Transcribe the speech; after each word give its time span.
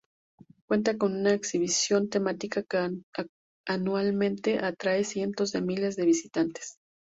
Cuenta 0.67 0.97
con 0.97 1.13
una 1.15 1.31
exhibición 1.31 2.09
temática 2.09 2.63
que 2.63 2.89
anualmente 3.67 4.57
atrae 4.57 5.03
cientos 5.03 5.51
de 5.51 5.61
miles 5.61 5.95
de 5.95 6.05
visitantes. 6.07 6.79